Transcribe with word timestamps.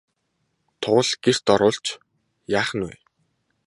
Тугал 0.81 1.09
гэрт 1.23 1.45
оруулж 1.53 1.85
яах 2.59 2.69
нь 2.77 2.85
вэ? 2.87 2.93